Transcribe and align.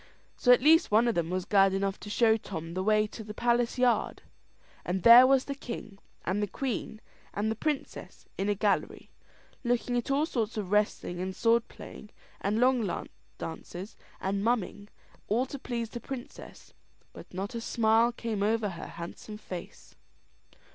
So 0.35 0.51
at 0.51 0.63
last 0.63 0.89
one 0.89 1.07
of 1.07 1.13
them 1.13 1.29
was 1.29 1.45
glad 1.45 1.75
enough 1.75 1.99
to 1.99 2.09
show 2.09 2.35
Tom 2.35 2.73
the 2.73 2.81
way 2.81 3.05
to 3.05 3.23
the 3.23 3.35
palace 3.35 3.77
yard; 3.77 4.23
and 4.83 5.03
there 5.03 5.27
was 5.27 5.45
the 5.45 5.53
king, 5.53 5.99
and 6.25 6.41
the 6.41 6.47
queen, 6.47 6.99
and 7.35 7.51
the 7.51 7.55
princess, 7.55 8.25
in 8.35 8.49
a 8.49 8.55
gallery, 8.55 9.11
looking 9.63 9.95
at 9.97 10.09
all 10.09 10.25
sorts 10.25 10.57
of 10.57 10.71
wrestling, 10.71 11.19
and 11.19 11.35
sword 11.35 11.67
playing, 11.67 12.09
and 12.39 12.59
long 12.59 13.07
dances, 13.37 13.95
and 14.19 14.43
mumming, 14.43 14.89
all 15.27 15.45
to 15.45 15.59
please 15.59 15.91
the 15.91 15.99
princess; 15.99 16.73
but 17.13 17.31
not 17.31 17.53
a 17.53 17.61
smile 17.61 18.11
came 18.11 18.41
over 18.41 18.69
her 18.69 18.87
handsome 18.87 19.37
face. 19.37 19.93